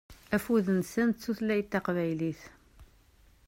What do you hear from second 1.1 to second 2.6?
d tutlayt taqbaylit.